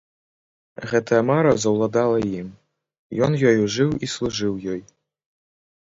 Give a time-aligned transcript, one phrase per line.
[0.93, 2.47] Гэтая мара заўладала ім,
[3.27, 4.81] ён ёю жыў і служыў ёй.